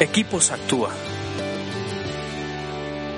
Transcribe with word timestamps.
Equipos 0.00 0.50
Actúa. 0.50 0.90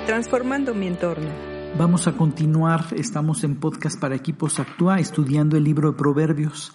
Transformando 0.05 0.75
mi 0.75 0.85
entorno. 0.85 1.27
Vamos 1.75 2.07
a 2.07 2.11
continuar, 2.11 2.85
estamos 2.95 3.43
en 3.43 3.55
podcast 3.55 3.99
para 3.99 4.13
Equipos 4.13 4.59
Actúa, 4.59 4.99
estudiando 4.99 5.57
el 5.57 5.63
libro 5.63 5.91
de 5.91 5.97
Proverbios. 5.97 6.71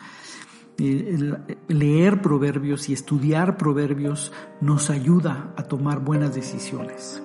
Eh, 0.79 1.57
leer 1.69 2.21
proverbios 2.21 2.89
y 2.89 2.95
estudiar 2.95 3.57
proverbios 3.57 4.33
nos 4.61 4.91
ayuda 4.91 5.55
a 5.57 5.63
tomar 5.63 6.01
buenas 6.01 6.35
decisiones. 6.35 7.23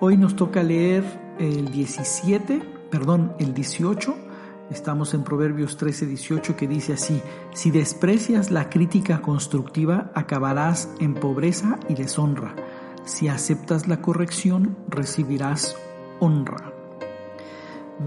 Hoy 0.00 0.16
nos 0.16 0.34
toca 0.34 0.62
leer 0.62 1.04
el 1.38 1.70
17, 1.70 2.62
perdón, 2.90 3.34
el 3.38 3.52
18. 3.52 4.16
Estamos 4.70 5.14
en 5.14 5.24
Proverbios 5.24 5.76
13, 5.76 6.06
18 6.06 6.56
que 6.56 6.68
dice 6.68 6.92
así, 6.92 7.22
si 7.54 7.70
desprecias 7.70 8.50
la 8.50 8.68
crítica 8.68 9.22
constructiva, 9.22 10.10
acabarás 10.14 10.90
en 11.00 11.14
pobreza 11.14 11.78
y 11.88 11.94
deshonra. 11.94 12.54
Si 13.04 13.28
aceptas 13.28 13.88
la 13.88 14.02
corrección, 14.02 14.76
recibirás 14.88 15.76
honra 16.20 16.78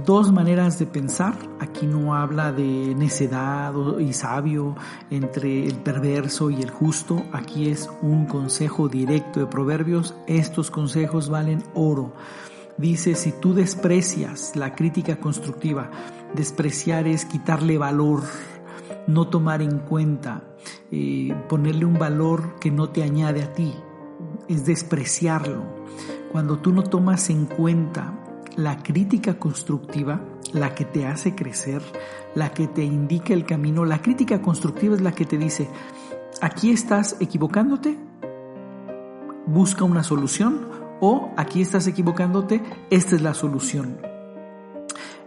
dos 0.06 0.32
maneras 0.32 0.80
de 0.80 0.86
pensar. 0.86 1.36
Aquí 1.60 1.86
no 1.86 2.16
habla 2.16 2.52
de 2.52 2.96
necedad 2.96 3.74
y 4.00 4.14
sabio 4.14 4.76
entre 5.10 5.66
el 5.68 5.76
perverso 5.76 6.50
y 6.50 6.62
el 6.62 6.70
justo. 6.70 7.24
Aquí 7.32 7.70
es 7.70 7.90
un 8.02 8.26
consejo 8.26 8.88
directo 8.88 9.40
de 9.40 9.48
Proverbios. 9.48 10.16
Estos 10.28 10.72
consejos 10.72 11.30
valen 11.30 11.64
oro. 11.74 12.14
Dice, 12.78 13.16
si 13.16 13.32
tú 13.32 13.54
desprecias 13.54 14.56
la 14.56 14.74
crítica 14.74 15.18
constructiva, 15.18 15.92
despreciar 16.34 17.08
es 17.08 17.26
quitarle 17.26 17.78
valor, 17.78 18.24
no 19.08 19.28
tomar 19.28 19.62
en 19.62 19.80
cuenta, 19.80 20.44
eh, 20.92 21.36
ponerle 21.50 21.86
un 21.86 22.00
valor 22.00 22.56
que 22.60 22.72
no 22.72 22.90
te 22.90 23.04
añade 23.04 23.44
a 23.44 23.54
ti, 23.54 23.74
es 24.48 24.66
despreciarlo. 24.66 25.64
Cuando 26.32 26.60
tú 26.60 26.72
no 26.72 26.84
tomas 26.84 27.30
en 27.30 27.46
cuenta 27.46 28.18
la 28.56 28.82
crítica 28.82 29.38
constructiva, 29.38 30.22
la 30.54 30.74
que 30.74 30.86
te 30.86 31.06
hace 31.06 31.36
crecer, 31.36 31.82
la 32.36 32.52
que 32.54 32.68
te 32.68 32.84
indica 32.84 33.34
el 33.34 33.46
camino, 33.46 33.86
la 33.86 34.02
crítica 34.02 34.42
constructiva 34.42 34.96
es 34.96 35.02
la 35.02 35.12
que 35.12 35.26
te 35.26 35.38
dice, 35.38 35.70
aquí 36.42 36.72
estás 36.72 37.18
equivocándote, 37.20 37.98
busca 39.46 39.84
una 39.84 40.04
solución 40.04 40.81
o 41.02 41.34
aquí 41.36 41.62
estás 41.62 41.88
equivocándote, 41.88 42.64
esta 42.90 43.16
es 43.16 43.22
la 43.22 43.34
solución. 43.34 43.98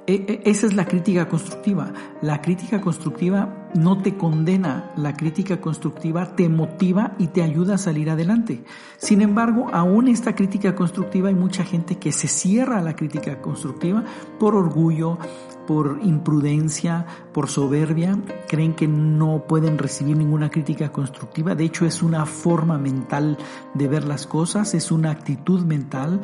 E, 0.06 0.42
e, 0.44 0.50
esa 0.50 0.66
es 0.66 0.75
la 0.75 0.84
crítica 0.84 1.28
constructiva. 1.28 1.92
La 2.20 2.42
crítica 2.42 2.81
constructiva 2.81 3.70
no 3.75 4.03
te 4.03 4.16
condena, 4.16 4.92
la 4.97 5.16
crítica 5.16 5.61
constructiva 5.61 6.36
te 6.36 6.48
motiva 6.50 7.14
y 7.19 7.28
te 7.28 7.42
ayuda 7.42 7.77
a 7.77 7.78
salir 7.78 8.11
adelante. 8.11 8.64
Sin 8.98 9.22
embargo, 9.22 9.69
aún 9.72 10.08
esta 10.08 10.34
crítica 10.34 10.75
constructiva 10.75 11.28
hay 11.28 11.34
mucha 11.34 11.64
gente 11.64 11.97
que 11.97 12.12
se 12.12 12.28
cierra 12.28 12.78
a 12.78 12.83
la 12.83 12.97
crítica 12.97 13.41
constructiva 13.41 14.05
por 14.38 14.55
orgullo, 14.55 15.19
por 15.67 15.98
imprudencia, 16.03 17.07
por 17.33 17.48
soberbia, 17.48 18.19
creen 18.48 18.75
que 18.75 18.89
no 18.89 19.45
pueden 19.47 19.79
recibir 19.79 20.17
ninguna 20.17 20.51
crítica 20.51 20.93
constructiva. 20.93 21.55
De 21.55 21.65
hecho, 21.65 21.87
es 21.87 22.03
una 22.03 22.27
forma 22.27 22.79
mental 22.79 23.39
de 23.75 23.89
ver 23.89 24.05
las 24.05 24.27
cosas, 24.27 24.75
es 24.75 24.91
una 24.91 25.11
actitud 25.11 25.65
mental 25.65 26.21